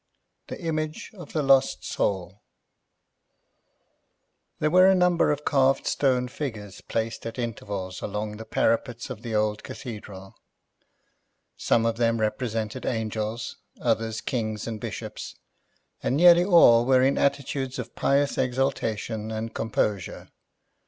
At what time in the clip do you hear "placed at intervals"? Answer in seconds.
6.81-8.01